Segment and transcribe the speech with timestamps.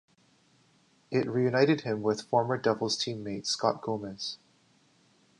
[1.11, 4.39] It reunited him with former Devils teammate Scott Gomez.